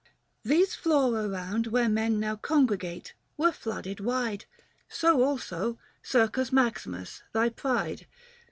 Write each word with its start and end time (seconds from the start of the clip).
These 0.41 0.73
Fora 0.73 1.29
round 1.29 1.67
Where 1.67 1.87
men 1.87 2.19
now 2.19 2.35
congregate, 2.35 3.13
were 3.37 3.51
flooded 3.51 3.99
wide; 3.99 4.45
So 4.89 5.23
also 5.23 5.77
Circus 6.01 6.51
Maximus 6.51 7.21
thy 7.33 7.49
pride. 7.49 8.07